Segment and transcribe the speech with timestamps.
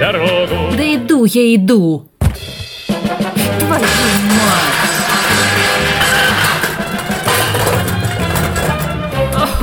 [0.00, 0.72] дорогу.
[0.76, 2.08] Да иду я иду.
[3.58, 4.80] Твою мать.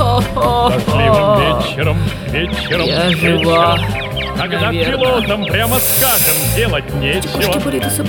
[0.08, 1.97] Дождливым вечером,
[2.31, 3.39] вечером, Я вечером.
[3.39, 3.79] жива,
[4.38, 4.97] Когда наверное.
[4.97, 7.59] пилотам прямо скажем делать нечего,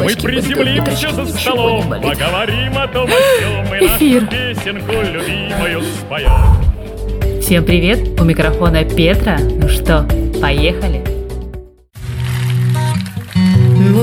[0.04, 3.10] мы приземлимся за столом, поговорим о том, о
[3.40, 4.22] сём, и Эфир.
[4.22, 7.40] нашу песенку любимую споем.
[7.40, 9.38] Всем привет, у микрофона Петра.
[9.40, 10.06] Ну что,
[10.40, 11.02] поехали?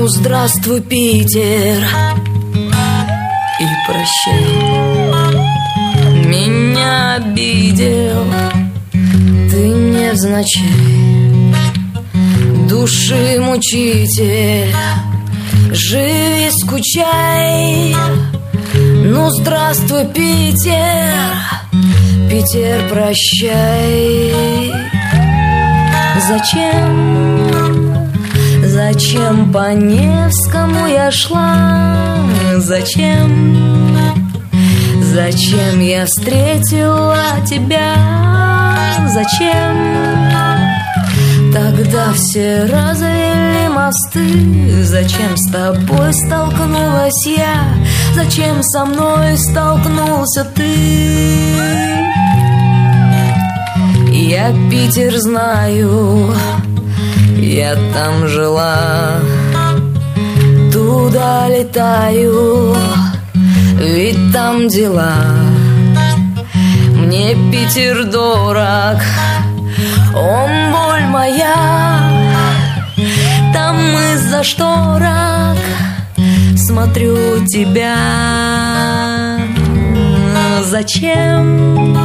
[0.06, 1.84] Ну, здравствуй, Питер.
[3.58, 4.44] И прощай.
[6.24, 8.24] Меня обидел
[8.92, 10.62] Ты невзначай
[12.68, 14.72] Души мучитель
[15.72, 17.96] Живи, скучай.
[18.74, 21.16] Ну, здравствуй, Питер.
[22.30, 24.72] Питер, прощай.
[26.28, 27.35] Зачем
[28.88, 32.22] Зачем по Невскому я шла?
[32.58, 33.58] Зачем?
[35.02, 37.96] Зачем я встретила тебя?
[39.08, 39.74] Зачем?
[41.52, 47.64] Тогда все развели мосты Зачем с тобой столкнулась я?
[48.14, 51.56] Зачем со мной столкнулся ты?
[54.12, 56.36] Я Питер знаю
[57.36, 59.20] я там жила,
[60.72, 62.74] туда летаю,
[63.78, 65.14] ведь там дела.
[66.94, 69.00] Мне Питер дорог,
[70.14, 72.10] он боль моя.
[73.52, 73.76] Там
[74.14, 75.58] из-за шторок
[76.56, 79.05] смотрю тебя.
[80.66, 81.96] Зачем?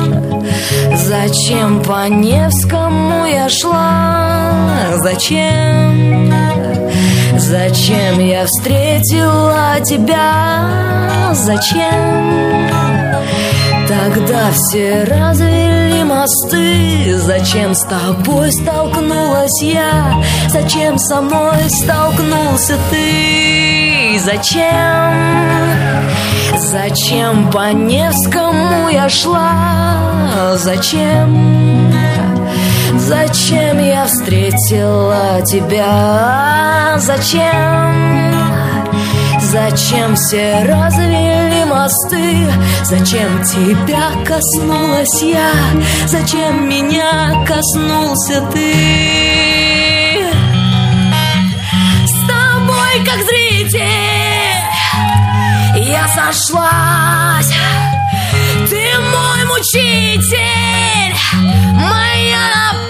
[0.96, 4.98] Зачем по Невскому я шла?
[4.98, 6.32] Зачем?
[7.38, 11.34] Зачем я встретила тебя?
[11.34, 12.70] Зачем?
[13.88, 20.24] Тогда все развели мосты Зачем с тобой столкнулась я?
[20.50, 24.20] Зачем со мной столкнулся ты?
[24.24, 26.21] Зачем?
[26.70, 30.56] Зачем по Невскому я шла?
[30.56, 31.92] Зачем?
[32.98, 36.98] Зачем я встретила тебя?
[37.00, 38.32] Зачем?
[39.42, 42.48] Зачем все развели мосты?
[42.84, 45.52] Зачем тебя коснулась я?
[46.06, 50.26] Зачем меня коснулся ты?
[52.06, 54.21] С тобой как зритель
[55.92, 57.54] я сошлась.
[58.70, 61.16] Ты мой мучитель
[61.74, 62.88] Моя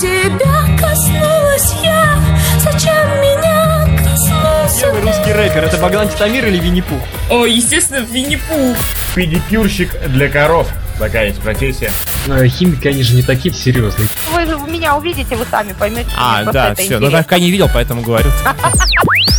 [0.00, 2.18] тебя коснулась я?
[2.58, 7.00] Зачем меня коснулся Первый русский рэпер это Богдан Титамир или Винни-Пух?
[7.28, 8.76] О, естественно, Винни-Пух.
[9.14, 10.68] Педикюрщик для коров.
[10.98, 11.90] Такая есть профессия.
[12.26, 14.08] Ну, химики, они же не такие серьезные.
[14.32, 16.10] Вы же меня увидите, вы сами поймете.
[16.16, 16.98] А, да, все.
[16.98, 17.22] Ну, интересно.
[17.22, 18.30] пока не видел, поэтому говорю.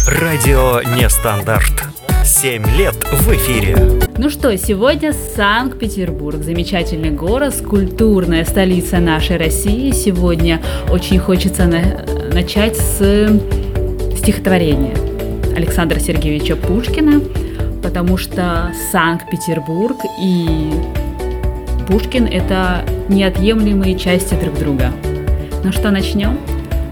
[0.07, 1.85] Радио Нестандарт.
[2.23, 4.10] Семь лет в эфире.
[4.23, 9.89] Ну что, сегодня Санкт-Петербург, замечательный город, культурная столица нашей России.
[9.89, 12.99] Сегодня очень хочется на- начать с
[14.15, 14.93] стихотворения
[15.55, 17.19] Александра Сергеевича Пушкина,
[17.81, 20.69] потому что Санкт-Петербург и
[21.87, 24.91] Пушкин– это неотъемлемые части друг друга.
[25.63, 26.37] Ну что, начнем?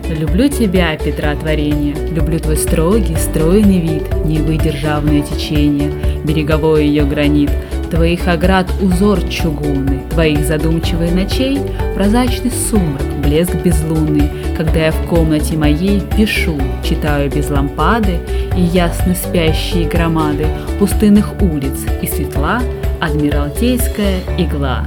[0.10, 5.92] Люблю тебя, Петра творение, люблю твой строгий, стройный вид, Невы державное течение,
[6.24, 7.52] береговой ее гранит,
[7.92, 11.60] твоих оград узор чугунный, твоих задумчивых ночей
[11.96, 18.18] прозрачный сумрак блеск безлунный, когда я в комнате моей пишу, читаю без лампады
[18.58, 20.48] и ясно спящие громады
[20.80, 22.62] пустынных улиц и светла
[23.00, 24.86] адмиралтейская игла.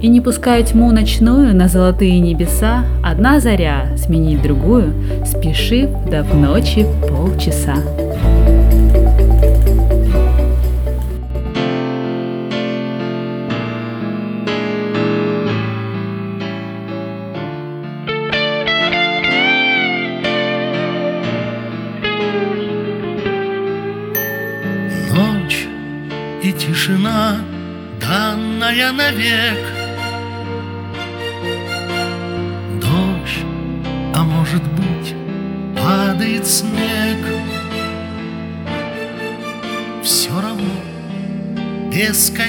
[0.00, 4.92] И не пуская тьму ночную на золотые небеса, одна заря сменить другую,
[5.24, 7.76] спешив до в ночи полчаса.
[25.14, 25.66] Ночь
[26.42, 27.38] и тишина,
[28.00, 29.73] данная навек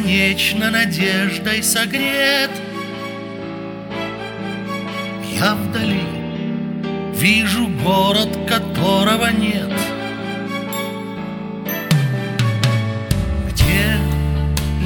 [0.05, 2.51] бесконечно надеждой согрет.
[5.33, 6.03] Я вдали
[7.13, 9.71] вижу город, которого нет.
[13.49, 13.97] Где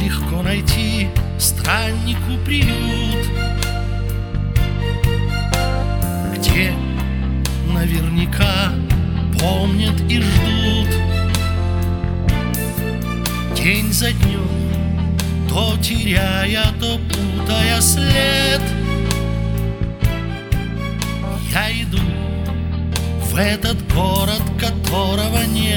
[0.01, 3.08] легко найти страннику приют
[16.09, 18.61] то теряя, то путая след.
[21.53, 21.99] Я иду
[23.31, 25.68] в этот город, которого нет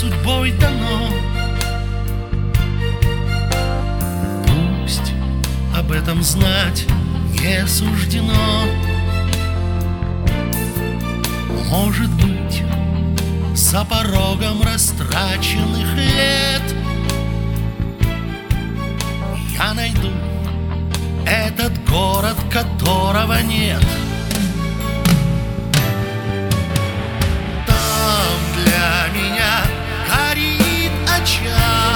[0.00, 1.10] судьбой дано?
[4.46, 5.12] Пусть
[5.76, 6.86] об этом знать
[7.38, 8.64] не суждено.
[11.68, 12.62] Может быть,
[13.54, 16.62] за порогом растраченных лет
[19.58, 20.08] Я найду
[21.26, 23.84] этот город, которого нет
[31.24, 31.89] child.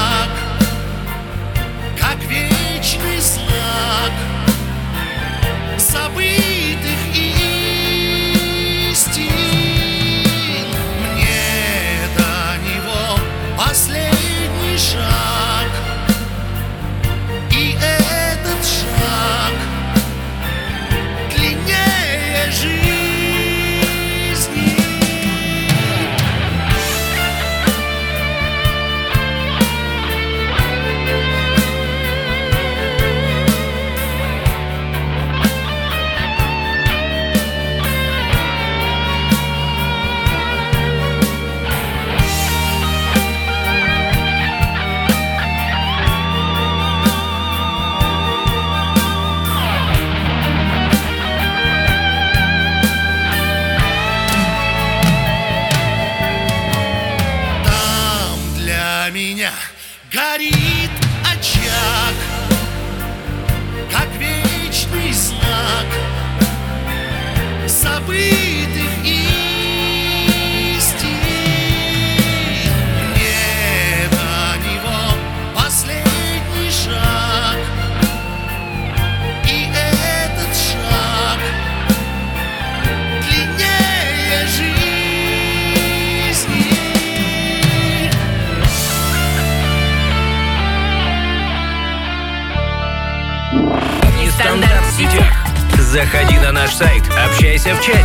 [96.64, 97.98] Наш сайт, общайся в чате.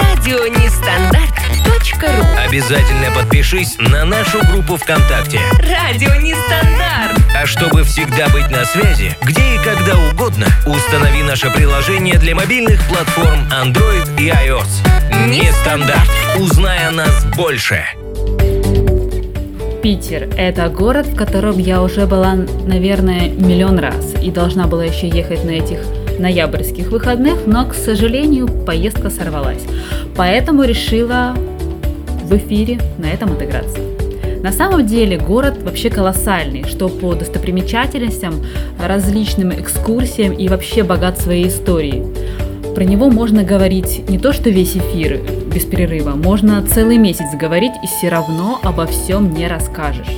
[0.00, 5.38] Радио Нестандарт.ру Обязательно подпишись на нашу группу ВКонтакте.
[5.58, 7.20] Радио Нестандарт.
[7.34, 12.80] А чтобы всегда быть на связи, где и когда угодно, установи наше приложение для мобильных
[12.88, 15.28] платформ Android и iOS.
[15.28, 16.08] Нестандарт.
[16.38, 17.84] Узнай о нас больше.
[19.82, 25.06] Питер– это город, в котором я уже была, наверное, миллион раз и должна была еще
[25.06, 25.80] ехать на этих
[26.18, 29.62] ноябрьских выходных, но, к сожалению, поездка сорвалась.
[30.16, 31.34] Поэтому решила
[32.22, 33.78] в эфире на этом отыграться.
[34.42, 38.34] На самом деле город вообще колоссальный, что по достопримечательностям,
[38.80, 42.04] различным экскурсиям и вообще богат своей историей.
[42.74, 45.20] Про него можно говорить не то что весь эфир
[45.52, 50.14] без перерыва, можно целый месяц говорить и все равно обо всем не расскажешь.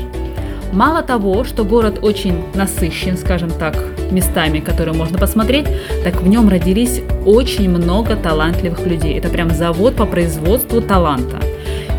[0.72, 3.76] Мало того, что город очень насыщен, скажем так,
[4.10, 5.66] местами, которые можно посмотреть,
[6.04, 9.18] так в нем родились очень много талантливых людей.
[9.18, 11.38] Это прям завод по производству таланта.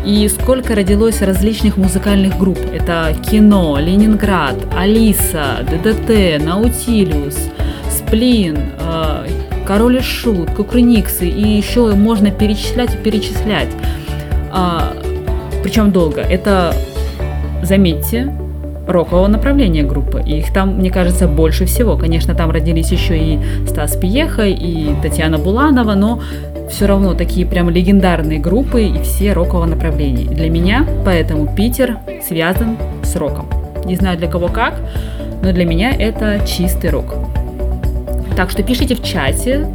[0.04, 2.58] И сколько родилось различных музыкальных групп.
[2.72, 7.36] Это Кино, Ленинград, Алиса, ДДТ, Наутилиус,
[7.90, 9.26] Сплин, э,
[9.66, 11.28] Король и Шут, Кукрыниксы.
[11.28, 13.68] И еще можно перечислять и перечислять.
[14.50, 14.94] А,
[15.62, 16.22] причем долго.
[16.22, 16.74] Это,
[17.62, 18.32] заметьте,
[18.92, 20.22] рокового направления группы.
[20.24, 21.96] И их там, мне кажется, больше всего.
[21.96, 26.20] Конечно, там родились еще и Стас Пьеха, и Татьяна Буланова, но
[26.70, 30.26] все равно такие прям легендарные группы и все рокового направления.
[30.26, 33.48] Для меня поэтому Питер связан с роком.
[33.84, 34.74] Не знаю для кого как,
[35.42, 37.14] но для меня это чистый рок.
[38.36, 39.66] Так что пишите в чате,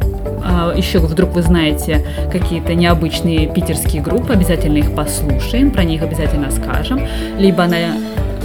[0.44, 6.50] а, еще вдруг вы знаете какие-то необычные питерские группы, обязательно их послушаем, про них обязательно
[6.50, 7.00] скажем,
[7.38, 7.76] либо на,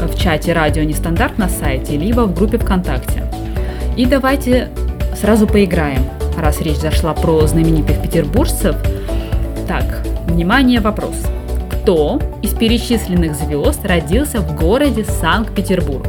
[0.07, 3.23] в чате радио Нестандарт на сайте, либо в группе ВКонтакте.
[3.97, 4.69] И давайте
[5.15, 6.03] сразу поиграем
[6.41, 8.75] раз речь зашла про знаменитых петербуржцев.
[9.67, 11.15] Так, внимание, вопрос.
[11.71, 16.07] Кто из перечисленных звезд родился в городе Санкт-Петербург?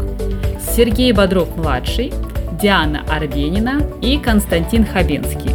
[0.75, 2.13] Сергей Бодров-младший,
[2.61, 5.51] Диана Арбенина и Константин Хабенский.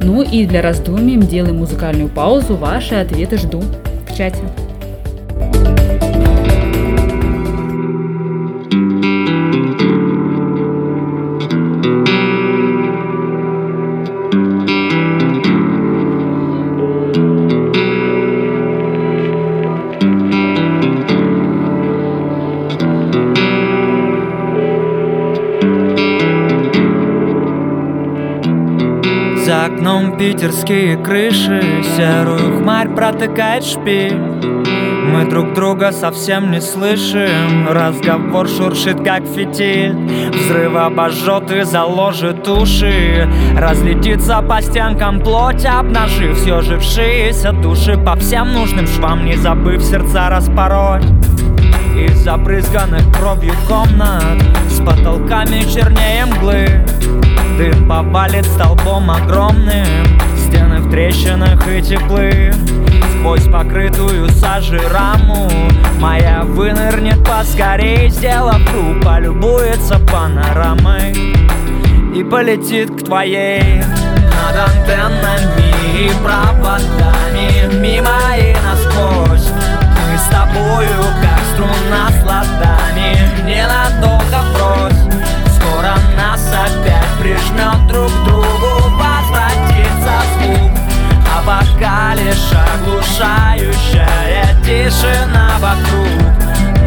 [0.00, 2.56] Ну и для раздумий делаем музыкальную паузу.
[2.56, 3.62] Ваши ответы жду
[4.06, 4.42] в чате.
[30.34, 31.62] Питерские крыши
[31.96, 34.16] Серую хмарь протыкает шпиль.
[34.16, 39.94] Мы друг друга совсем не слышим Разговор шуршит как фитиль.
[40.32, 47.96] Взрыв обожжет и заложит уши Разлетится по стенкам плоть Обнажив съежившиеся души.
[47.96, 51.04] По всем нужным швам Не забыв сердца распороть.
[51.96, 56.84] Из забрызганных кровью комнат С потолками чернее мглы
[57.56, 59.86] Дым повалит столбом огромным
[60.36, 62.52] Стены в трещинах и теплы.
[63.12, 65.48] Сквозь покрытую сажей раму
[66.00, 71.12] Моя вынырнет поскорей Сделав круг, полюбуется панорамой
[72.14, 80.88] И полетит к твоей Над антеннами и проводами Мимо и насквозь Мы с тобою,
[81.22, 84.93] как струна с ладами Ненадолго Скоро
[86.16, 90.72] нас опять прижмет друг к другу Возвратится звук.
[91.34, 96.22] А пока лишь оглушающая тишина вокруг.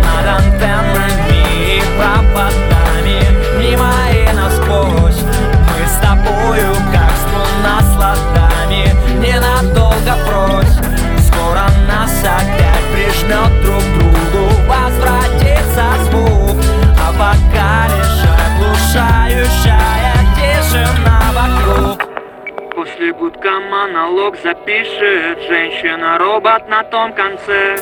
[0.03, 1.41] Над антеннами
[1.77, 3.19] и проводами
[3.59, 3.96] Мимо
[23.07, 27.77] После гудка монолог запишет Женщина-робот на том конце.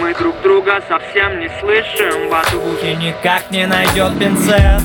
[0.00, 4.82] Мы друг друга совсем не слышим В звуке никак не найдет пинцет.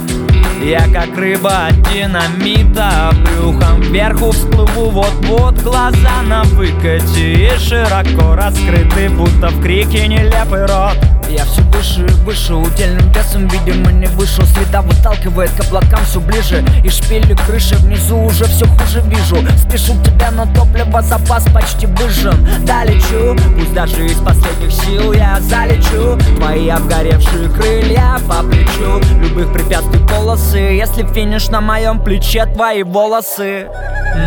[0.62, 4.92] Я как рыба от динамита Брюхом вверху всплыву.
[4.92, 12.06] Вот-вот Глаза на выкате и широко раскрыты Будто в крике нелепый рот я все выше
[12.06, 14.44] и выше, удельным весом, видимо, не вышел.
[14.46, 19.38] Среда выталкивает к облакам все ближе И шпили крыши внизу уже все хуже вижу.
[19.58, 22.48] Спешу к тебе, но топливо запас почти выжжен.
[22.66, 26.18] Да лечу, пусть даже из последних сил я залечу.
[26.38, 33.68] Твои обгоревшие крылья по плечу Любых препятствий полосы Если финиш на моем плече, твои волосы.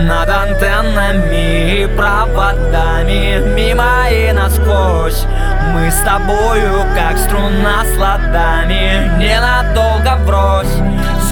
[0.04, 5.26] Над антеннами и проводами Мимо и насквозь
[5.75, 10.83] Мы с тобою как струна с ладами Ненадолго брось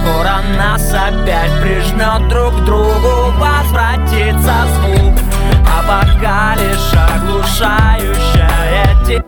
[0.01, 3.33] Скоро нас опять прижмет друг к другу.
[3.37, 5.15] Возвратится звук.
[5.67, 9.23] А пока лишь оглушающая тень.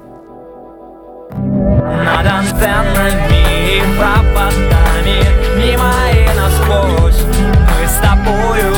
[2.04, 5.18] Над антеннами и проводами
[5.58, 7.22] Мимо и насквозь.
[7.22, 8.71] Мы с тобой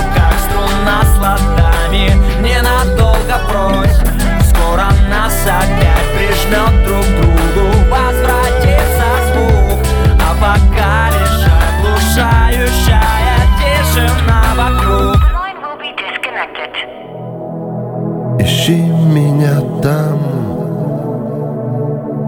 [18.64, 20.18] Ищи меня там,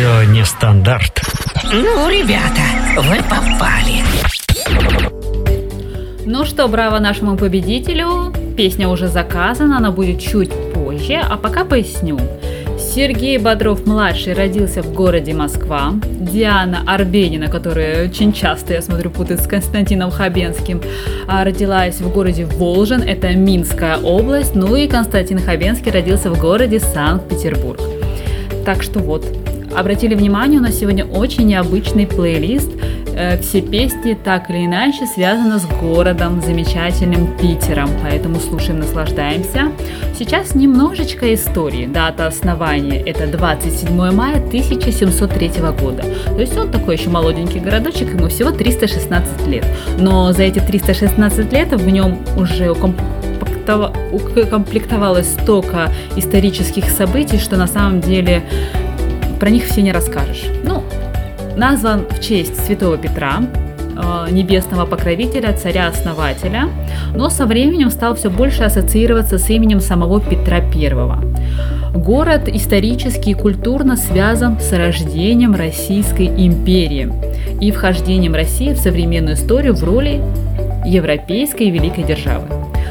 [0.00, 1.20] Радио Нестандарт.
[1.70, 2.62] Ну, ребята,
[2.96, 4.00] вы попали.
[6.24, 8.32] Ну что, браво нашему победителю.
[8.56, 12.18] Песня уже заказана, она будет чуть позже, а пока поясню.
[12.78, 15.92] Сергей Бодров-младший родился в городе Москва.
[16.18, 20.80] Диана Арбенина, которая очень часто, я смотрю, путает с Константином Хабенским,
[21.28, 24.54] а, родилась в городе Волжин, это Минская область.
[24.54, 27.80] Ну и Константин Хабенский родился в городе Санкт-Петербург.
[28.64, 29.39] Так что вот,
[29.76, 32.70] обратили внимание, у нас сегодня очень необычный плейлист.
[33.14, 39.72] Э, Все песни так или иначе связаны с городом, замечательным Питером, поэтому слушаем, наслаждаемся.
[40.18, 41.86] Сейчас немножечко истории.
[41.86, 46.04] Дата основания это 27 мая 1703 года.
[46.26, 49.64] То есть он такой еще молоденький городочек, ему всего 316 лет.
[49.98, 58.00] Но за эти 316 лет в нем уже укомплектовалось столько исторических событий, что на самом
[58.00, 58.42] деле
[59.40, 60.44] про них все не расскажешь.
[60.62, 60.84] Ну,
[61.56, 66.68] назван в честь святого Петра, э, небесного покровителя, царя-основателя,
[67.14, 71.94] но со временем стал все больше ассоциироваться с именем самого Петра I.
[71.94, 77.12] Город исторически и культурно связан с рождением Российской империи
[77.60, 80.22] и вхождением России в современную историю в роли
[80.86, 82.46] европейской великой державы.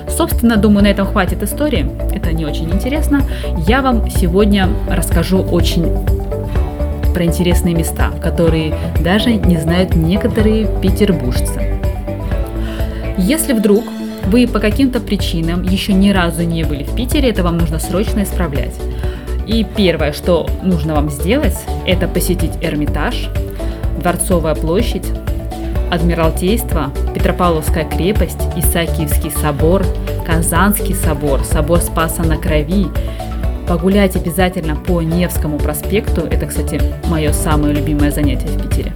[0.10, 1.90] Собственно, думаю, на этом хватит истории.
[2.14, 3.22] Это не очень интересно.
[3.68, 5.86] Я вам сегодня расскажу очень
[7.14, 11.80] про интересные места, которые даже не знают некоторые петербуржцы.
[13.18, 13.84] Если вдруг
[14.28, 18.24] вы по каким-то причинам еще ни разу не были в Питере, это вам нужно срочно
[18.24, 18.76] исправлять.
[19.48, 23.30] И первое, что нужно вам сделать, это посетить Эрмитаж,
[24.00, 25.06] Дворцовая площадь,
[25.92, 29.84] Адмиралтейство, Петропавловская крепость, Исаакиевский собор,
[30.26, 32.88] Казанский собор, собор Спаса на Крови.
[33.70, 36.22] Погулять обязательно по Невскому проспекту.
[36.22, 38.92] Это, кстати, мое самое любимое занятие в Питере.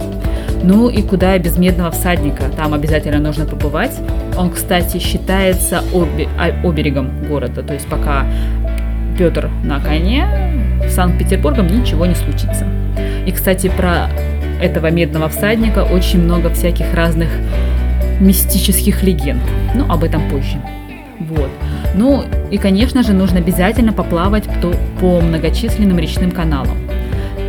[0.64, 3.96] Ну и куда без медного всадника, там обязательно нужно побывать.
[4.36, 8.26] Он, кстати, считается оби- а- оберегом города, то есть пока
[9.16, 10.26] Петр на коне,
[10.88, 12.66] с Санкт-Петербургом ничего не случится.
[13.26, 14.08] И, кстати, про
[14.60, 17.28] этого медного всадника очень много всяких разных
[18.18, 19.42] мистических легенд.
[19.76, 20.56] Ну, об этом позже.
[21.20, 21.50] Вот.
[21.94, 24.44] Ну и, конечно же, нужно обязательно поплавать
[25.00, 26.76] по, многочисленным речным каналам.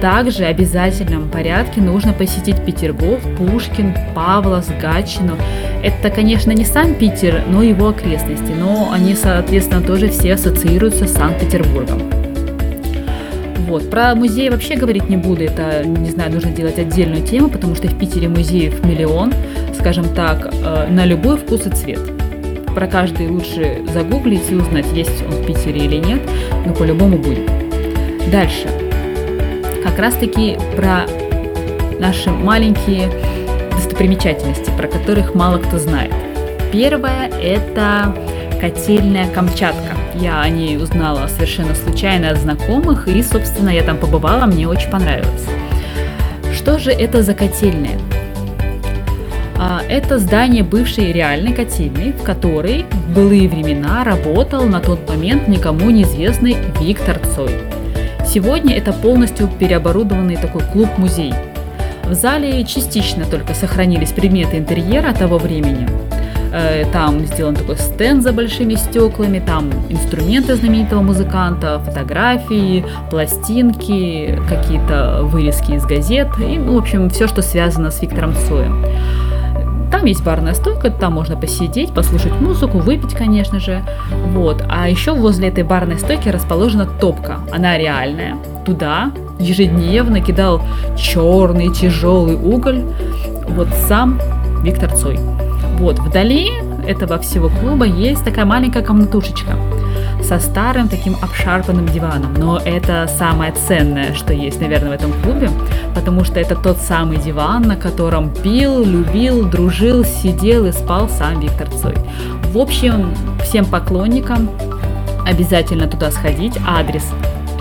[0.01, 5.36] Также в обязательном порядке нужно посетить Петергоф, Пушкин, Павловск, Гатчину.
[5.84, 11.13] Это, конечно, не сам Питер, но его окрестности, но они, соответственно, тоже все ассоциируются с
[11.13, 12.01] Санкт-Петербургом.
[13.67, 13.89] Вот.
[13.89, 17.88] Про музей вообще говорить не буду, это, не знаю, нужно делать отдельную тему, потому что
[17.88, 19.34] в Питере музеев миллион,
[19.79, 22.14] скажем так, э, на любой вкус и цвет.
[22.75, 26.21] Про каждый лучше загуглить и узнать, есть он в Питере или нет,
[26.65, 27.49] но по-любому будет.
[28.29, 28.67] Дальше
[29.81, 31.05] как раз-таки про
[31.99, 33.09] наши маленькие
[33.71, 36.11] достопримечательности, про которых мало кто знает.
[36.73, 38.13] Первое– это
[38.59, 39.95] котельная Камчатка.
[40.15, 44.89] Я о ней узнала совершенно случайно от знакомых, и, собственно, я там побывала, мне очень
[44.89, 45.45] понравилось.
[46.53, 47.97] Что же это за котельная?
[49.88, 55.91] Это здание бывшей реальной котельной, в которой в былые времена работал на тот момент никому
[55.91, 57.52] неизвестный Виктор Цой.
[58.26, 61.34] Сегодня это полностью переоборудованный такой клуб-музей.
[62.04, 65.88] В зале частично только сохранились предметы интерьера того времени.
[66.52, 75.21] Э, там сделан такой стенд за большими стеклами, там инструменты знаменитого музыканта, фотографии, пластинки, какие-то
[75.24, 78.84] вырезки из газет и, ну, в общем, все, что связано с Виктором Цоем.
[79.95, 83.81] Там есть барная стойка, там можно посидеть, послушать музыку, выпить, конечно же.
[84.34, 84.62] Вот.
[84.67, 87.39] А еще возле этой барной стойки расположена топка.
[87.49, 88.36] Она реальная.
[88.65, 90.62] Туда ежедневно кидал
[90.97, 92.84] черный тяжелый уголь
[93.47, 94.19] вот сам
[94.63, 95.17] Виктор Цой.
[95.77, 96.51] Вот, вдали
[96.86, 99.55] этого всего клуба есть такая маленькая комнатушечка
[100.27, 102.33] со старым таким обшарпанным диваном.
[102.33, 105.49] Но это самое ценное, что есть, наверное, в этом клубе,
[105.93, 111.39] потому что это тот самый диван, на котором пил, любил, дружил, сидел и спал сам
[111.39, 111.95] Виктор Цой.
[112.51, 114.49] В общем, всем поклонникам
[115.25, 116.57] обязательно туда сходить.
[116.67, 117.05] Адрес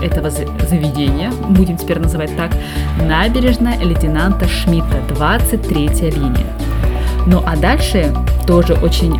[0.01, 2.51] этого заведения, будем теперь называть так,
[3.01, 6.47] набережная лейтенанта Шмидта, 23 линия.
[7.27, 8.13] Ну а дальше
[8.45, 9.19] тоже очень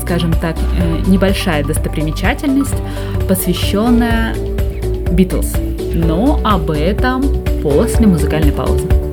[0.00, 2.76] скажем так, э, небольшая достопримечательность,
[3.28, 4.34] посвященная
[5.10, 5.54] Битлз.
[5.94, 7.22] Но об этом
[7.62, 9.07] после музыкальной паузы.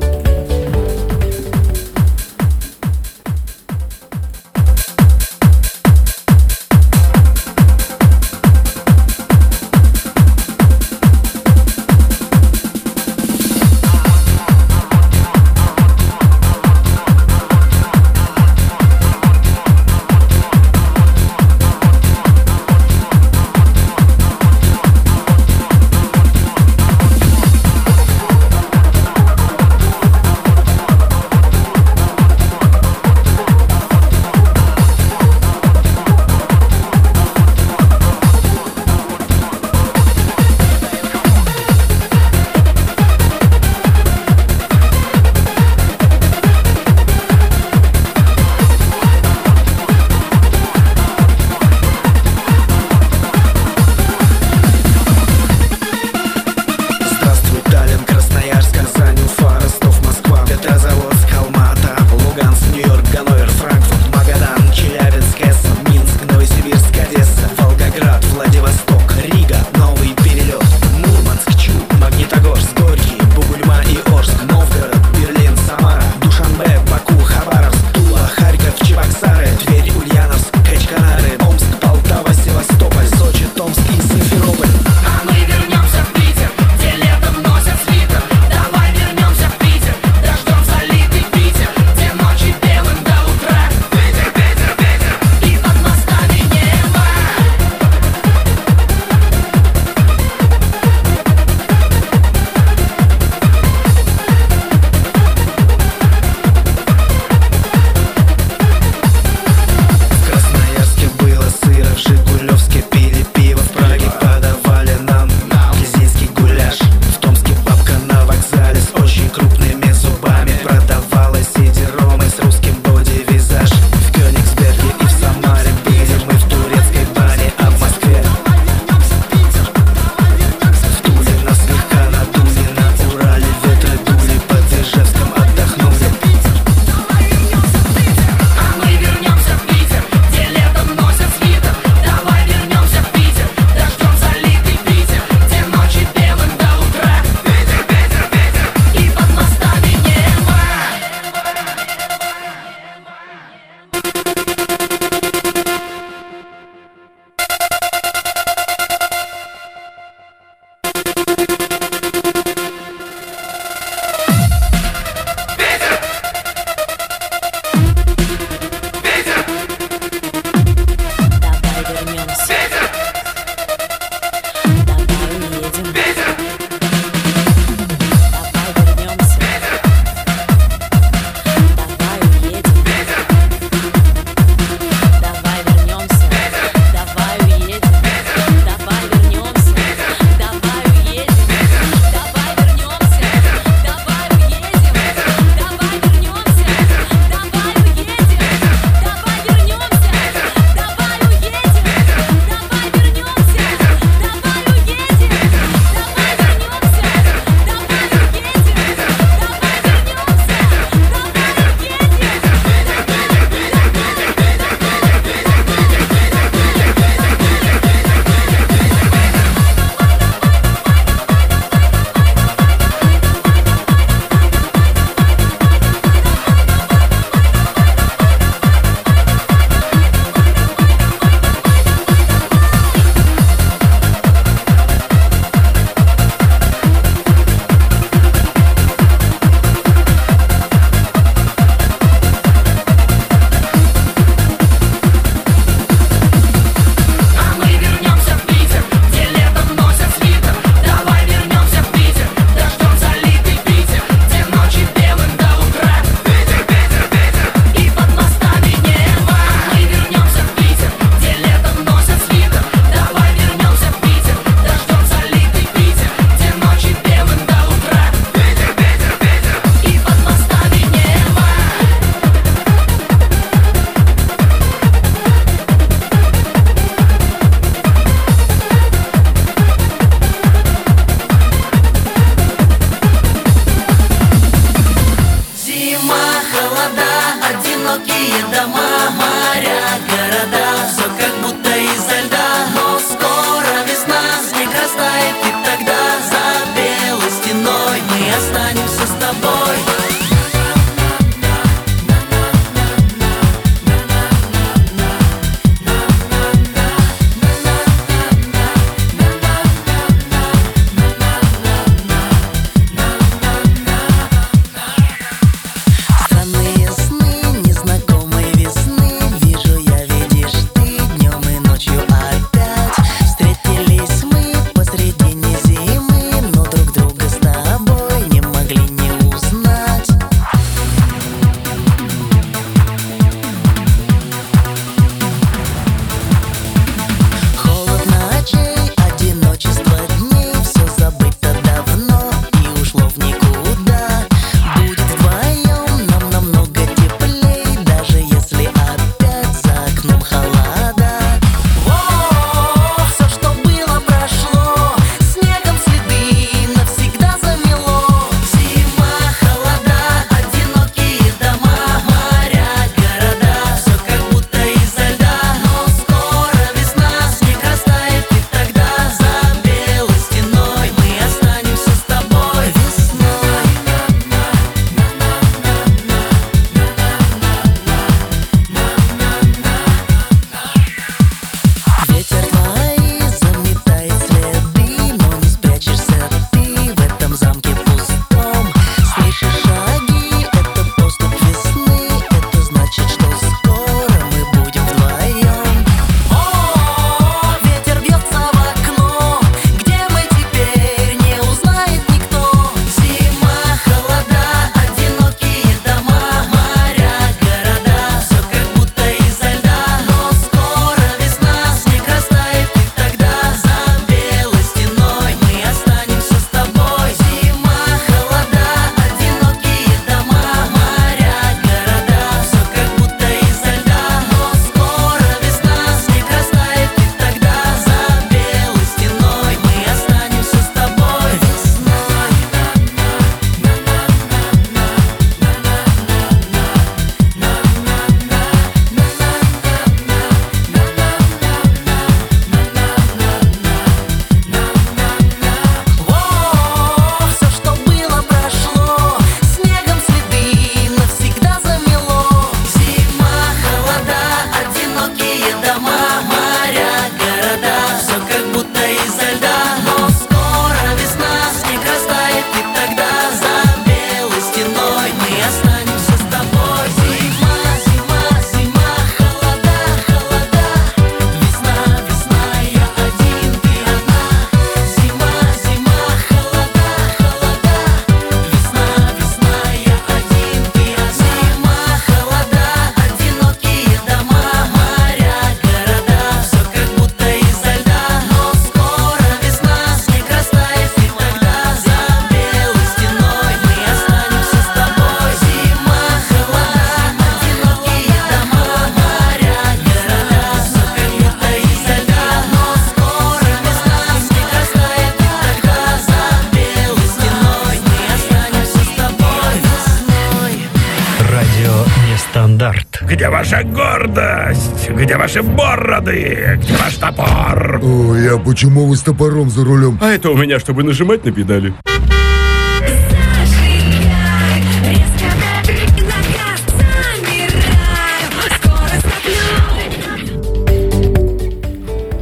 [519.06, 519.98] Топором за рулем?
[520.02, 521.74] А это у меня, чтобы нажимать на педали.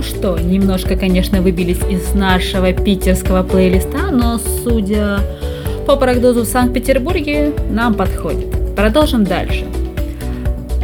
[0.01, 5.19] Что, немножко, конечно, выбились из нашего питерского плейлиста, но судя
[5.87, 8.75] по прогнозу в Санкт-Петербурге, нам подходит.
[8.75, 9.65] Продолжим дальше.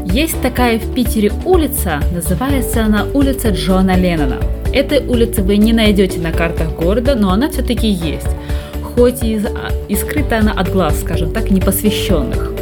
[0.06, 4.59] Есть такая в Питере улица, называется она улица Джона Леннона.
[4.74, 8.28] Этой улицы вы не найдете на картах города, но она все-таки есть.
[8.84, 9.42] Хоть и,
[9.88, 12.54] и скрыта она от глаз, скажем так, непосвященных.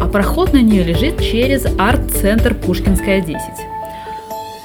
[0.00, 3.40] А проход на нее лежит через арт-центр Пушкинская 10.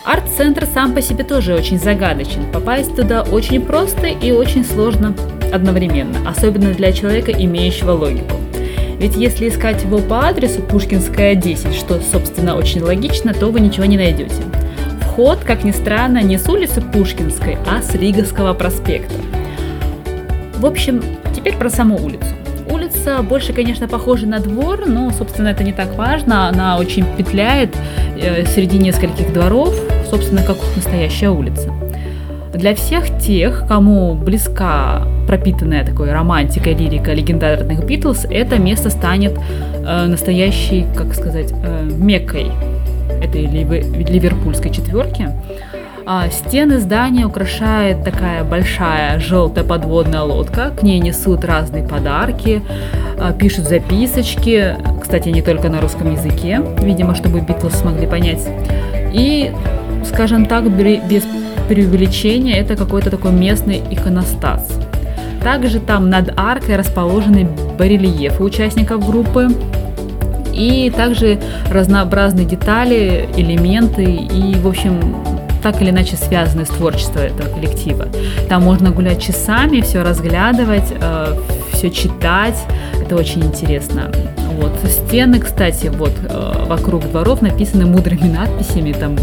[0.05, 2.51] Арт-центр сам по себе тоже очень загадочен.
[2.51, 5.13] Попасть туда очень просто и очень сложно
[5.53, 8.37] одновременно, особенно для человека, имеющего логику.
[8.99, 13.85] Ведь если искать его по адресу Пушкинская 10, что, собственно, очень логично, то вы ничего
[13.85, 14.46] не найдете.
[15.17, 19.15] Вход, как ни странно, не с улицы Пушкинской, а с Риговского проспекта.
[20.59, 21.01] В общем,
[21.35, 22.27] теперь про саму улицу.
[22.69, 26.47] Улица больше, конечно, похожа на двор, но, собственно, это не так важно.
[26.49, 27.75] Она очень петляет
[28.15, 29.73] э, среди нескольких дворов,
[30.07, 31.73] собственно, как настоящая улица.
[32.53, 39.35] Для всех тех, кому близка пропитанная такой романтикой, лирика легендарных Битлз, это место станет
[39.83, 42.51] э, настоящей, как сказать, э, меккой
[43.21, 45.29] этой ливерпульской четверки.
[46.09, 50.69] А стены здания украшает такая большая желтая подводная лодка.
[50.69, 52.61] К ней несут разные подарки,
[53.19, 54.77] а, пишут записочки.
[55.01, 58.47] Кстати, не только на русском языке, видимо, чтобы Битлз смогли понять.
[59.13, 59.51] И,
[60.05, 61.23] скажем так, без
[61.67, 64.79] преувеличения, это какой-то такой местный иконостас.
[65.43, 69.49] Также там над аркой расположены барельефы участников группы.
[70.57, 71.39] И также
[71.71, 75.15] разнообразные детали, элементы и, в общем,
[75.61, 78.07] так или иначе связаны с творчеством этого коллектива.
[78.49, 81.35] Там можно гулять часами, все разглядывать, э,
[81.73, 82.57] все читать.
[83.01, 84.11] Это очень интересно.
[84.59, 84.71] Вот.
[84.89, 88.93] Стены, кстати, вот э, вокруг дворов написаны мудрыми надписями.
[88.93, 89.15] Там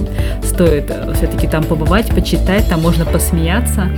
[0.42, 3.88] стоит э, все-таки там побывать, почитать, там можно посмеяться,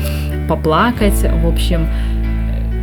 [0.48, 1.20] поплакать.
[1.42, 1.88] В общем,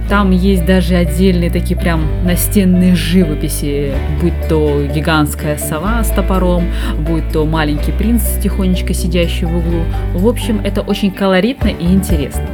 [0.10, 6.66] там есть даже отдельные такие прям настенные живописи, будь то гигантская сова с топором,
[7.00, 9.84] будь то маленький принц тихонечко сидящий в углу.
[10.14, 12.46] В общем, это очень колоритно и интересно.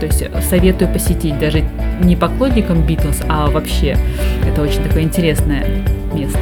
[0.00, 1.64] То есть советую посетить даже
[2.00, 3.96] не поклонникам Битлз, а вообще.
[4.46, 5.66] Это очень такое интересное
[6.14, 6.38] место.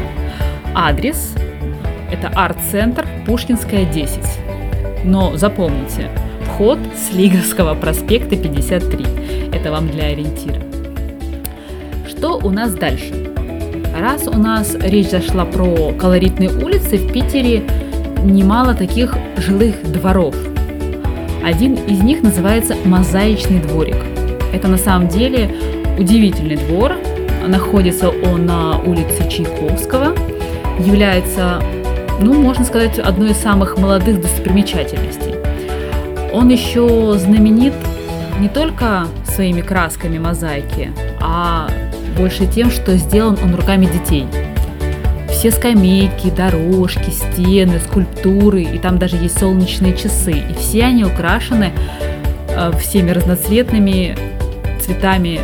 [0.75, 1.35] Адрес–
[2.13, 4.19] это арт-центр Пушкинская 10.
[5.05, 6.09] Но запомните,
[6.45, 9.07] вход с Лиговского проспекта 53.
[9.57, 10.61] Это вам для ориентира.
[12.07, 13.15] Что у нас дальше?
[13.99, 17.63] Раз у нас речь зашла про колоритные улицы, в Питере
[18.23, 20.35] немало таких жилых дворов.
[21.43, 23.97] Один из них называется «Мозаичный дворик».
[24.53, 25.51] Это на самом деле
[25.99, 26.93] удивительный двор.
[27.47, 30.15] Находится он на улице Чайковского.
[30.81, 31.63] Является,
[32.21, 35.35] ну, можно сказать, одной из самых молодых достопримечательностей.
[36.31, 37.73] Он еще знаменит
[38.39, 39.07] не только
[39.37, 41.69] своими красками мозаики, а
[42.17, 44.27] больше тем, что сделан он руками детей.
[45.31, 50.33] Все скамейки, дорожки, стены, скульптуры, и там даже есть солнечные часы.
[50.33, 51.73] И все они украшены
[52.49, 54.17] э, всеми разноцветными
[54.81, 55.41] цветами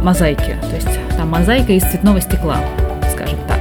[0.00, 0.56] мозаики.
[0.62, 2.58] То есть там мозаика из цветного стекла,
[3.12, 3.58] скажем так.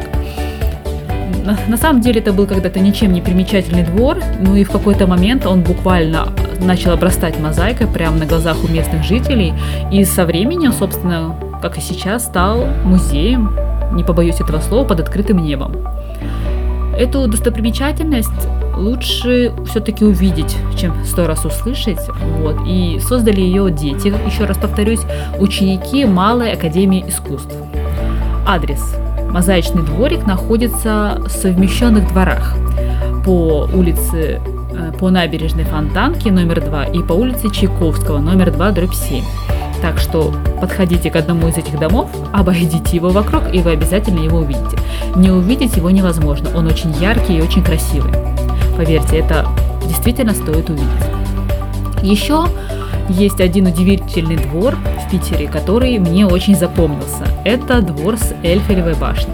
[1.44, 5.08] На, на самом деле это был когда-то ничем не примечательный двор, ну и в какой-то
[5.08, 9.54] момент он буквально начал обрастать мозаикой прямо на глазах у местных жителей.
[9.92, 13.56] И со временем, собственно, как и сейчас, стал музеем,
[13.94, 15.76] не побоюсь этого слова, под открытым небом.
[16.98, 18.30] Эту достопримечательность
[18.76, 22.00] лучше все-таки увидеть, чем сто раз услышать.
[22.40, 22.58] Вот.
[22.68, 25.02] И создали ее дети, еще раз повторюсь,
[25.40, 27.56] ученики Малой Академии искусств.
[28.46, 28.96] Адрес.
[29.30, 32.56] Мозаичный дворик находится в совмещенных дворах
[33.24, 34.42] по улице
[35.00, 39.24] по набережной Фонтанки номер 2 и по улице Чайковского номер 2 дробь 7.
[39.82, 44.40] Так что подходите к одному из этих домов, обойдите его вокруг, и вы обязательно его
[44.40, 44.78] увидите.
[45.16, 48.12] Не увидеть его невозможно, он очень яркий и очень красивый.
[48.76, 49.48] Поверьте, это
[49.88, 50.88] действительно стоит увидеть.
[52.02, 52.46] Еще
[53.10, 57.26] есть один удивительный двор в Питере, который мне очень запомнился.
[57.44, 59.34] Это двор с Эльфелевой башней.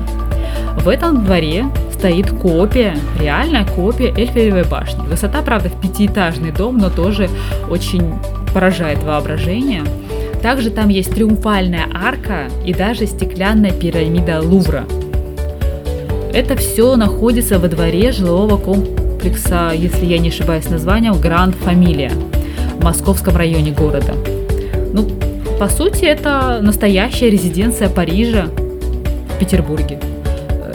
[0.78, 1.66] В этом дворе
[1.96, 5.02] стоит копия, реальная копия Эльфелевой башни.
[5.08, 7.30] Высота, правда, в пятиэтажный дом, но тоже
[7.70, 8.14] очень
[8.54, 9.84] поражает воображение.
[10.42, 14.84] Также там есть триумфальная арка и даже стеклянная пирамида Лувра.
[16.34, 22.12] Это все находится во дворе жилого комплекса, если я не ошибаюсь названием, Гранд Фамилия
[22.78, 24.14] в московском районе города.
[24.94, 25.08] Ну,
[25.58, 28.48] по сути, это настоящая резиденция Парижа
[29.34, 29.98] в Петербурге.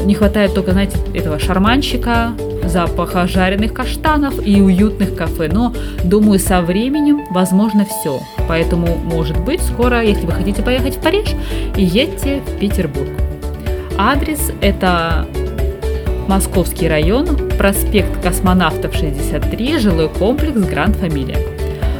[0.04, 2.32] Не хватает только, знаете, этого шарманщика,
[2.64, 5.48] запаха жареных каштанов и уютных кафе.
[5.52, 5.72] Но,
[6.04, 8.20] думаю, со временем возможно все.
[8.48, 11.34] Поэтому, может быть, скоро, если вы хотите поехать в Париж,
[11.76, 13.08] едьте в Петербург.
[13.98, 15.26] Адрес это
[16.26, 17.26] Московский район,
[17.58, 21.38] проспект Космонавтов 63, жилой комплекс Гранд Фамилия.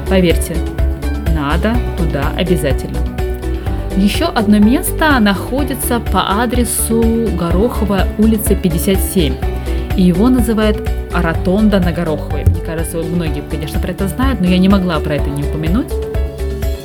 [0.09, 0.57] Поверьте,
[1.35, 2.90] надо туда обязательно.
[4.01, 9.35] Еще одно место находится по адресу Гороховая улица 57.
[9.95, 12.45] И его называют Ротонда на Гороховой.
[12.47, 15.93] Мне кажется, многие, конечно, про это знают, но я не могла про это не упомянуть.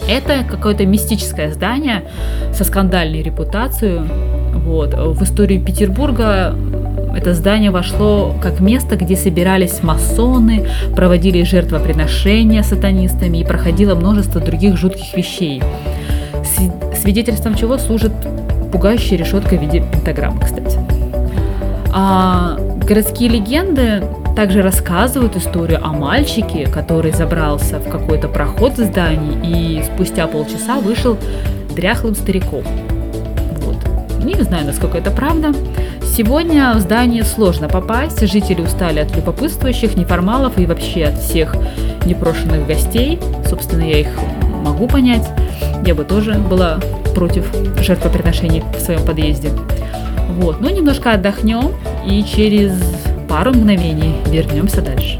[0.09, 2.03] Это какое-то мистическое здание
[2.53, 4.01] со скандальной репутацией.
[4.65, 4.93] Вот.
[4.93, 6.53] В историю Петербурга
[7.15, 14.75] это здание вошло как место, где собирались масоны, проводили жертвоприношения сатанистами и проходило множество других
[14.75, 15.63] жутких вещей.
[17.05, 18.13] Свидетельством чего служит
[18.71, 20.79] пугающая решетка в виде пентаграммы, кстати.
[21.93, 24.01] А городские легенды
[24.35, 30.79] также рассказывают историю о мальчике, который забрался в какой-то проход в здании и спустя полчаса
[30.79, 31.15] вышел
[31.75, 32.63] дряхлым стариком.
[33.61, 33.77] Вот.
[34.23, 35.53] Не знаю, насколько это правда.
[36.01, 41.55] Сегодня в здание сложно попасть, жители устали от любопытствующих, неформалов и вообще от всех
[42.07, 43.19] непрошенных гостей.
[43.47, 44.09] Собственно, я их
[44.63, 45.29] могу понять.
[45.83, 46.79] Я бы тоже была
[47.15, 47.45] против
[47.79, 49.49] жертвоприношений в своем подъезде.
[50.29, 51.71] Вот, ну немножко отдохнем
[52.05, 52.73] и через
[53.27, 55.19] пару мгновений вернемся дальше.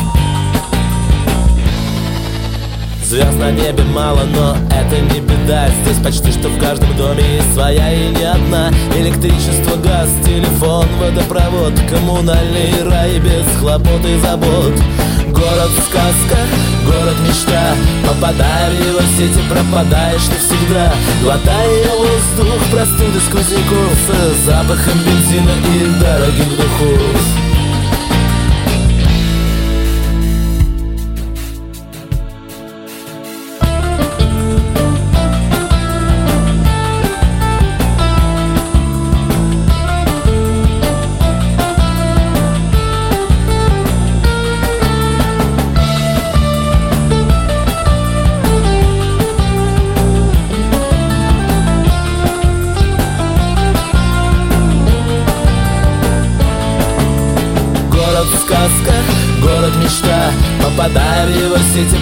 [3.11, 5.67] Звезд на небе мало, но это не беда.
[5.83, 8.71] Здесь почти что в каждом доме есть своя и не одна.
[8.95, 14.73] Электричество, газ, телефон, водопровод Коммунальный рай без хлопот и забот.
[15.27, 16.39] Город сказка,
[16.85, 17.75] город мечта.
[18.07, 20.93] Попадая в его сети, пропадаешь навсегда.
[21.21, 23.91] Глотая воздух простуды сквозняков.
[24.07, 27.50] С запахом бензина и дорогих духов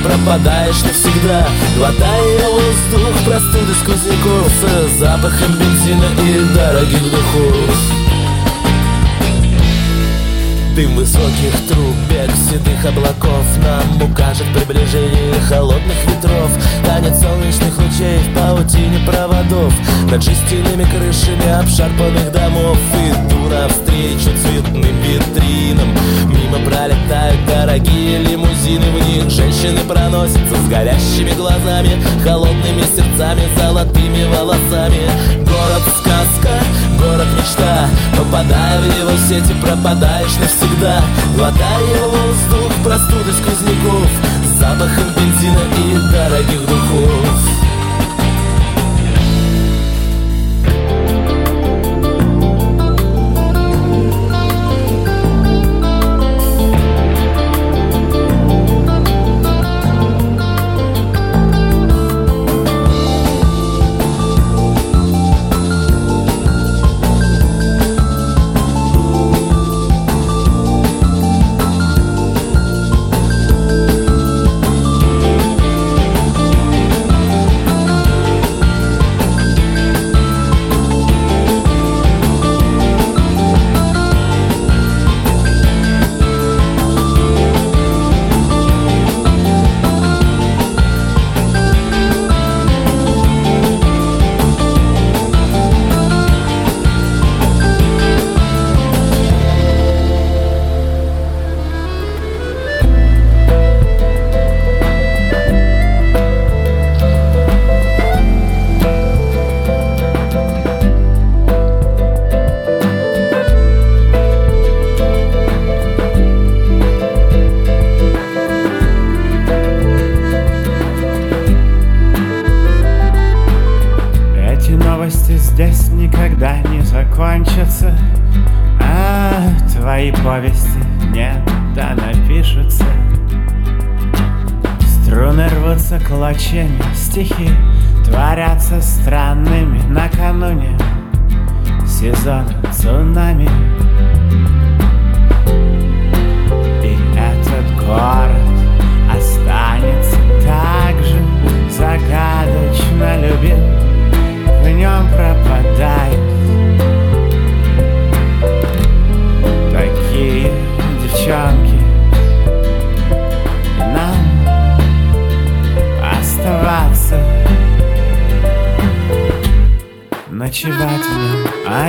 [0.03, 1.47] пропадаешь навсегда.
[1.77, 4.51] Глотая воздух простуды сквозняков
[4.87, 7.75] С запахом бензина и дорогих духов
[10.75, 16.49] Дым высоких труб, бег седых облаков Нам укажет приближение холодных ветров.
[16.85, 19.73] Танец солнечных лучей в паутине проводов.
[20.11, 22.77] Над жестяными крышами обшарпанных домов.
[22.93, 25.89] Иду навстречу цветным витринам.
[26.25, 28.85] Мимо пролетают дорогие лимузины.
[28.91, 35.09] В них женщины проносятся с горящими глазами Холодными сердцами, золотыми волосами.
[35.37, 36.53] Город сказка,
[36.99, 37.87] город мечта.
[38.17, 40.59] Попадая в его сети, пропадаешь навсегда.
[40.59, 41.01] Всегда
[41.35, 44.09] Глотая воздух простуды сквозняков
[44.59, 47.58] Запахом бензина и дорогих духов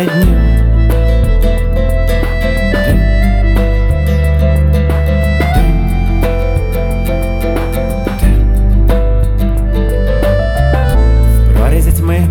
[0.01, 0.61] одним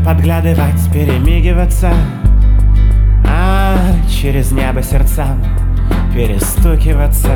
[0.10, 1.92] подглядывать, перемигиваться.
[3.28, 3.76] А
[4.10, 5.44] через небо сердцам
[6.14, 7.30] перестукиваться.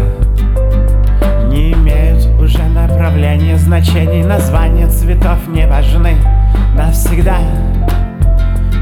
[1.50, 6.16] Не имеют уже направления, значений Названия цветов не важны
[6.76, 7.38] навсегда.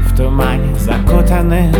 [0.06, 1.72] В тумане zakotane.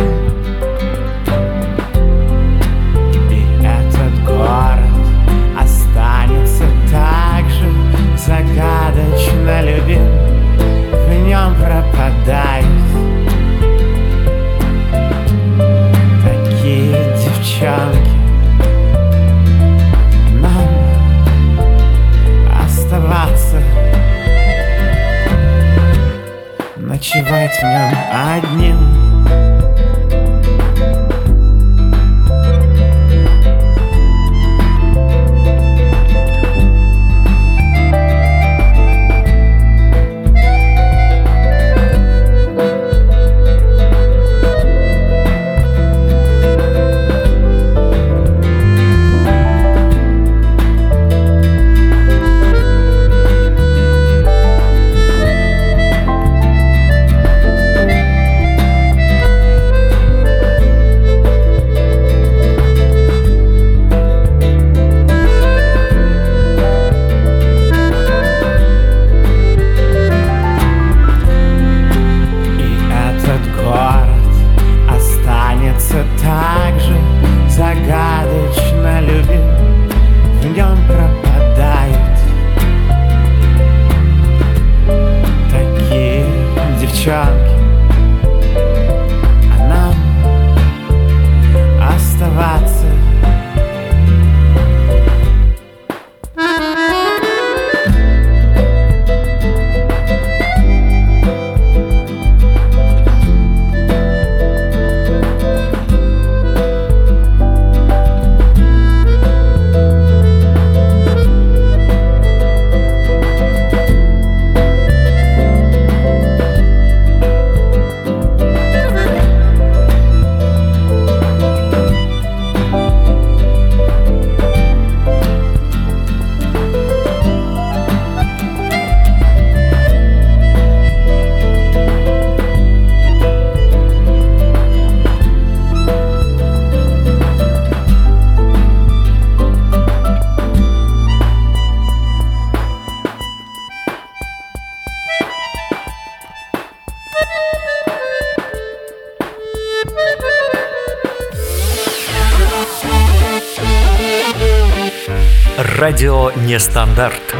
[156.43, 157.35] Радио Нестандарт.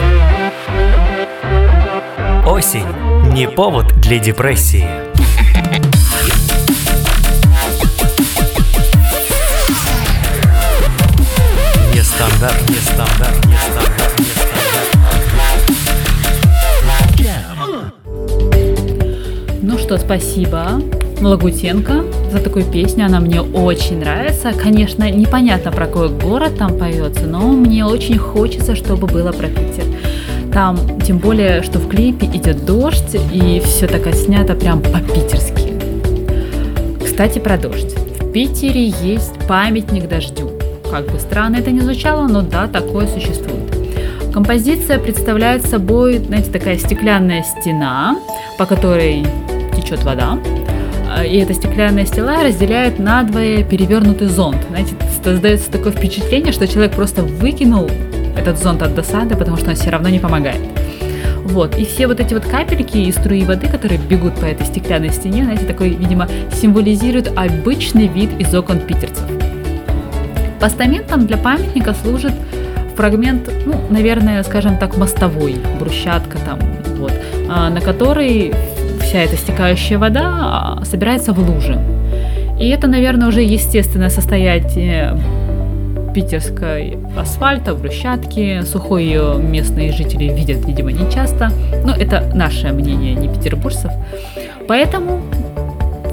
[2.45, 2.85] Осень–
[3.33, 4.87] не повод для депрессии.
[11.93, 14.63] Нестандарт, нестандарт, нестандарт, нестандарт.
[19.61, 20.81] Ну что, спасибо,
[21.27, 23.05] Лагутенко, за такую песню.
[23.05, 24.53] Она мне очень нравится.
[24.53, 29.83] Конечно, непонятно, про какой город там поется, но мне очень хочется, чтобы было про Питер.
[30.53, 35.73] Там, тем более, что в клипе идет дождь, и все так отснято прям по-питерски.
[37.03, 37.95] Кстати, про дождь.
[38.19, 40.51] В Питере есть памятник дождю.
[40.91, 43.63] Как бы странно это ни звучало, но да, такое существует.
[44.33, 48.17] Композиция представляет собой, знаете, такая стеклянная стена,
[48.57, 49.25] по которой
[49.75, 50.39] течет вода.
[51.25, 54.57] И эта стеклянная стела разделяет надвое перевернутый зонт.
[54.69, 57.89] Знаете, создается такое впечатление, что человек просто выкинул
[58.37, 60.61] этот зонт от досады, потому что он все равно не помогает.
[61.43, 65.09] Вот, и все вот эти вот капельки и струи воды, которые бегут по этой стеклянной
[65.09, 69.25] стене, знаете, такой, видимо, символизируют обычный вид из окон питерцев.
[70.59, 72.33] Постаментом для памятника служит
[72.95, 76.59] фрагмент, ну, наверное, скажем так, мостовой, брусчатка там,
[76.97, 77.13] вот,
[77.49, 78.53] а, на которой
[79.13, 81.79] вся эта стекающая вода а, собирается в луже.
[82.59, 85.15] И это, наверное, уже естественное состояние
[86.15, 88.63] питерской асфальта, брусчатки.
[88.63, 91.51] Сухой ее местные жители видят, видимо, не часто.
[91.85, 93.91] Но это наше мнение, не петербуржцев.
[94.67, 95.21] Поэтому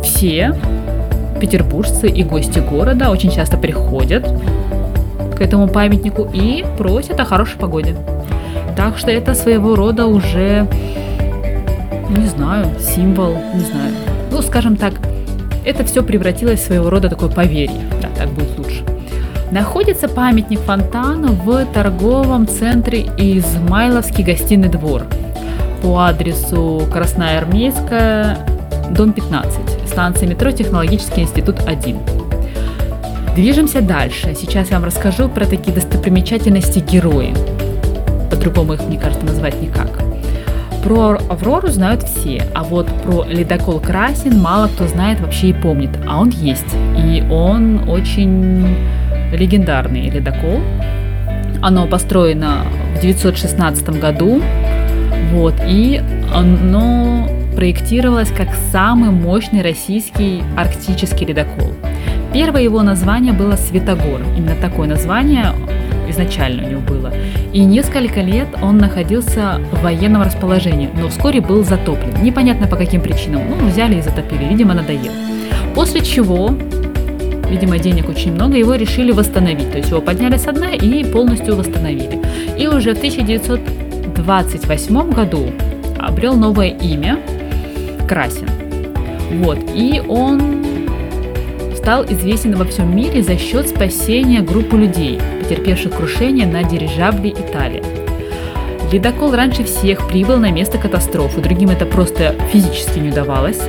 [0.04, 0.54] все
[1.40, 4.30] петербуржцы и гости города очень часто приходят
[5.38, 7.96] к этому памятнику и просят о хорошей погоде.
[8.76, 10.68] Так что это своего рода уже,
[12.16, 13.92] не знаю, символ, не знаю.
[14.30, 14.94] Ну, скажем так,
[15.64, 17.80] это все превратилось в своего рода такое поверье.
[18.02, 18.84] Да, так будет лучше.
[19.50, 25.04] Находится памятник фонтану в торговом центре Измайловский гостиный двор
[25.82, 28.38] по адресу Красная Армейская,
[28.90, 31.98] дом 15, станция метро Технологический институт 1.
[33.34, 34.34] Движемся дальше.
[34.38, 37.34] Сейчас я вам расскажу про такие достопримечательности герои.
[38.30, 40.09] По-другому их, мне кажется, назвать никак.
[40.82, 45.90] Про Аврору знают все, а вот про ледокол Красин мало кто знает вообще и помнит.
[46.08, 46.74] А он есть.
[46.96, 48.76] И он очень
[49.32, 50.60] легендарный ледокол.
[51.60, 52.64] Оно построено
[52.96, 54.40] в 916 году.
[55.32, 56.02] Вот, и
[56.34, 61.72] оно проектировалось как самый мощный российский арктический ледокол.
[62.32, 64.22] Первое его название было Светогор.
[64.36, 65.52] Именно такое название
[66.10, 67.12] изначально у него было.
[67.52, 72.22] И несколько лет он находился в военном расположении, но вскоре был затоплен.
[72.22, 73.42] Непонятно по каким причинам.
[73.48, 75.12] Ну, взяли и затопили, видимо, надоел.
[75.74, 76.54] После чего,
[77.48, 79.70] видимо, денег очень много, его решили восстановить.
[79.70, 82.18] То есть его подняли с дна и полностью восстановили.
[82.58, 85.46] И уже в 1928 году
[85.98, 87.18] обрел новое имя
[88.08, 88.48] Красин.
[89.30, 89.58] Вот.
[89.74, 90.59] И он
[91.80, 97.82] стал известен во всем мире за счет спасения группы людей, потерпевших крушение на дирижабле Италия.
[98.92, 103.60] Ледокол раньше всех прибыл на место катастрофы, другим это просто физически не удавалось,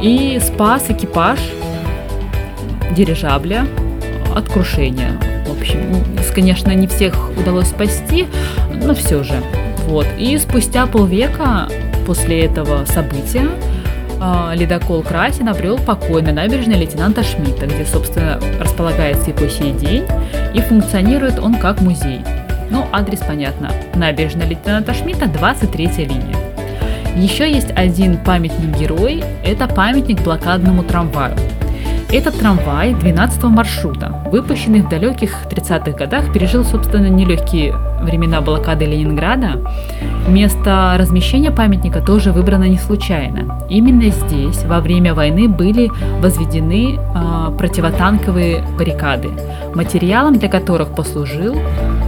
[0.00, 1.40] и спас экипаж
[2.92, 3.66] дирижабля
[4.36, 5.10] от крушения.
[5.48, 8.26] В общем, конечно, не всех удалось спасти,
[8.84, 9.34] но все же.
[9.88, 10.06] Вот.
[10.16, 11.68] И спустя полвека
[12.06, 13.48] после этого события
[14.24, 19.72] а, ледокол Красин обрел покой на набережной лейтенанта Шмидта, где, собственно, располагается и по сей
[19.72, 20.04] день,
[20.54, 22.20] и функционирует он как музей.
[22.70, 23.72] Ну, адрес понятно.
[23.96, 26.36] Набережная лейтенанта Шмидта, 23 линия.
[27.16, 31.36] Еще есть один памятник-герой– это памятник блокадному трамваю.
[32.12, 39.62] Этот трамвай 12 маршрута, выпущенный в далеких 30-х годах, пережил, собственно, нелегкие времена блокады Ленинграда.
[40.28, 43.58] Место размещения памятника тоже выбрано не случайно.
[43.70, 45.90] Именно здесь во время войны были
[46.20, 49.30] возведены э, противотанковые баррикады,
[49.74, 51.56] материалом для которых послужил,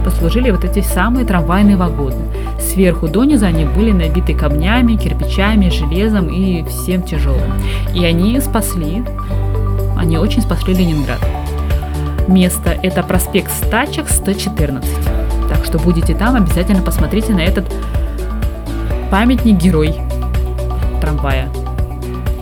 [0.03, 2.27] послужили вот эти самые трамвайные вагоны.
[2.59, 7.53] Сверху донизу они были набиты камнями, кирпичами, железом и всем тяжелым.
[7.95, 9.03] И они спасли
[10.05, 11.19] они очень спасли Ленинград.
[12.27, 14.89] Место– это проспект Стачек, 114.
[15.49, 17.65] Так что будете там, обязательно посмотрите на этот
[19.09, 19.95] памятник-герой
[21.01, 21.49] трамвая.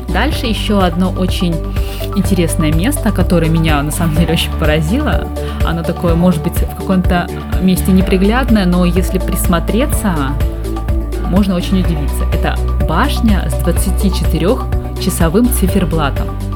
[0.09, 1.55] Дальше еще одно очень
[2.15, 5.27] интересное место, которое меня на самом деле очень поразило.
[5.65, 7.29] Оно такое, может быть, в каком-то
[7.61, 10.13] месте неприглядное, но если присмотреться,
[11.29, 12.25] можно очень удивиться.
[12.33, 12.57] Это
[12.87, 16.52] башня с 24-часовым циферблатом.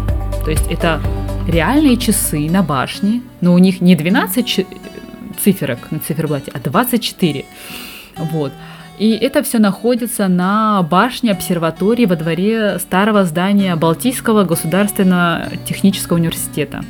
[0.47, 1.01] То есть это
[1.45, 4.65] реальные часы на башне, но у них не 12
[5.43, 7.43] циферок на циферблате, а 24.
[8.15, 8.53] Вот.
[8.97, 16.81] И это все находится на башне обсерватории во дворе старого здания Балтийского государственного технического университета.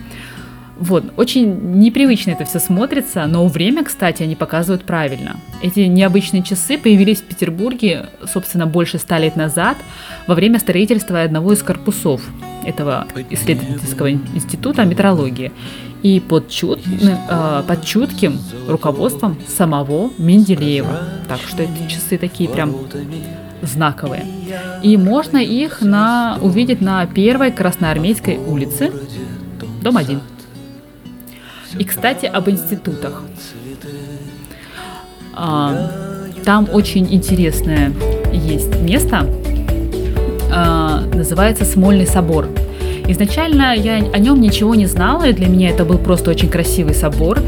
[0.80, 5.38] Вот, очень непривычно это все смотрится, но время, кстати, они показывают правильно.
[5.62, 9.78] Эти необычные часы появились в Петербурге, собственно, больше ста лет назад,
[10.28, 12.22] во время строительства одного из корпусов
[12.64, 15.52] этого исследовательского института метрологии.
[16.04, 21.00] И под, чут, э, под чутким руководством самого Менделеева.
[21.28, 22.76] Так что эти часы такие прям
[23.64, 24.24] знаковые.
[24.84, 28.92] И можно их на, увидеть на первой Красноармейской улице,
[29.82, 30.22] дом 1.
[31.80, 33.24] И, кстати, об институтах.
[35.34, 35.90] А,
[36.44, 37.94] там очень интересное
[38.34, 39.28] есть место,
[40.52, 42.48] а, называется Смольный собор.
[43.10, 46.94] Изначально я о нем ничего не знала, и для меня это был просто очень красивый
[46.94, 47.40] собор.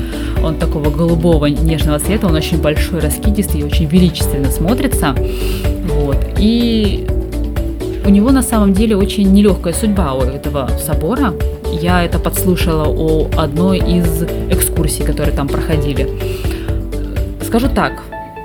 [0.41, 5.15] Он такого голубого нежного цвета, он очень большой, раскидистый и очень величественно смотрится.
[5.85, 6.17] Вот.
[6.37, 7.05] И
[8.05, 11.33] у него на самом деле очень нелегкая судьба у этого собора.
[11.71, 16.09] Я это подслушала о одной из экскурсий, которые там проходили.
[17.43, 18.03] Скажу так,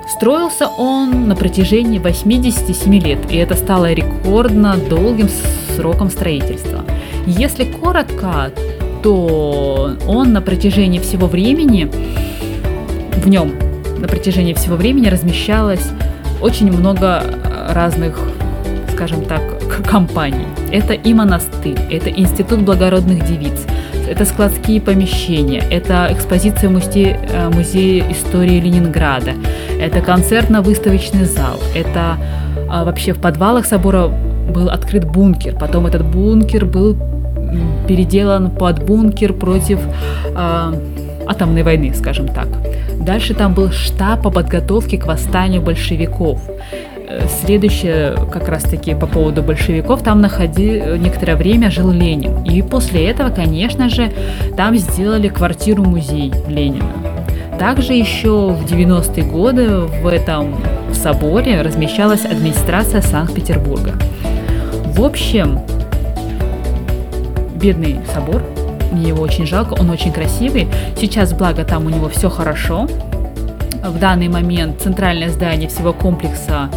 [0.09, 5.29] строился он на протяжении 87 лет, и это стало рекордно долгим
[5.75, 6.83] сроком строительства.
[7.25, 8.51] Если коротко,
[9.03, 11.91] то он на протяжении всего времени,
[13.15, 13.53] в нем
[13.99, 15.87] на протяжении всего времени размещалось
[16.41, 17.23] очень много
[17.69, 18.19] разных,
[18.95, 19.41] скажем так,
[19.89, 20.45] компаний.
[20.71, 23.65] Это и монастырь, это институт благородных девиц,
[24.09, 29.33] это складские помещения, это экспозиция музея, э, музея истории Ленинграда,
[29.79, 32.17] это концертно-выставочный зал, это
[32.69, 36.95] а, вообще в подвалах собора был открыт бункер, потом этот бункер был
[37.87, 39.79] переделан под бункер против
[40.25, 40.73] э,
[41.27, 42.47] атомной войны, скажем так.
[42.99, 46.41] Дальше там был штаб по подготовке к восстанию большевиков.
[47.07, 52.43] Э, следующее, как раз таки по поводу большевиков, там находи, некоторое время жил Ленин.
[52.43, 54.11] И после этого, конечно же,
[54.57, 56.91] там сделали квартиру-музей Ленина.
[57.59, 60.55] Также еще в 90-е годы в этом
[60.93, 63.93] соборе размещалась администрация Санкт-Петербурга.
[64.85, 65.59] В общем,
[67.55, 68.41] бедный собор,
[68.91, 70.67] мне его очень жалко, он очень красивый.
[70.99, 72.87] Сейчас, благо, там у него все хорошо.
[73.89, 76.69] В данный момент центральное здание всего комплекса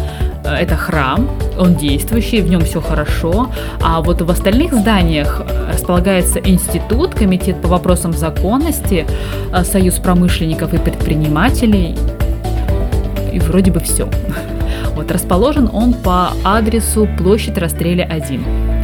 [0.43, 3.49] э, это храм, он действующий, в нем все хорошо.
[3.81, 5.41] А вот в остальных зданиях
[5.71, 9.07] располагается институт, комитет по вопросам законности,
[9.51, 11.97] э, союз промышленников и предпринимателей.
[13.33, 14.07] И вроде бы все.
[14.95, 18.78] Вот расположен он по адресу площадь Растреля 1.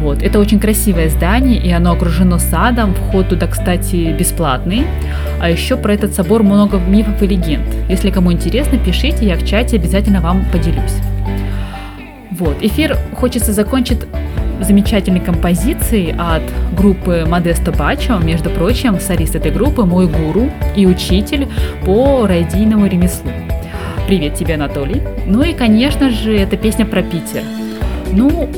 [0.00, 0.22] Вот.
[0.22, 2.94] Это очень красивое здание, и оно окружено садом.
[2.94, 4.84] Вход туда, кстати, бесплатный.
[5.40, 7.64] А еще про этот собор много мифов и легенд.
[7.88, 10.96] Если кому интересно, пишите, я в чате обязательно вам поделюсь.
[12.30, 12.56] Вот.
[12.60, 14.00] Эфир хочется закончить
[14.60, 16.42] замечательной композицией от
[16.76, 18.18] группы Модесто Бачо.
[18.18, 21.48] Между прочим, солист этой группы мой гуру и учитель
[21.84, 23.30] по радийному ремеслу.
[24.06, 25.02] Привет тебе, Анатолий.
[25.26, 27.42] Ну и, конечно же, эта песня про Питер.
[28.12, 28.48] Ну,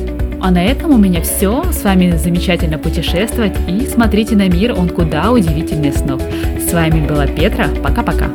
[0.41, 1.65] а на этом у меня все.
[1.73, 6.23] С вами замечательно путешествовать и смотрите на мир, он куда удивительнее снов.
[6.59, 7.69] С вами была Петра.
[7.83, 8.31] Пока-пока.